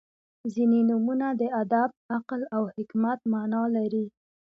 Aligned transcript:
•ځینې 0.53 0.79
نومونه 0.89 1.27
د 1.41 1.43
ادب، 1.61 1.89
عقل 2.15 2.41
او 2.55 2.63
حکمت 2.75 3.19
معنا 3.31 3.61
لري. 3.75 4.05